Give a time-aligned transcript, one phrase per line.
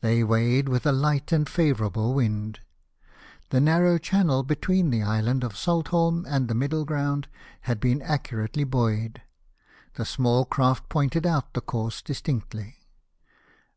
[0.00, 2.60] They weighed with a hght and favourable wind;
[3.50, 7.26] the narrow channel between the island of Saltholm and the Middle Ground
[7.62, 9.22] had been accurately buoyed;
[9.94, 12.76] the small craft pointed out the course distinctly.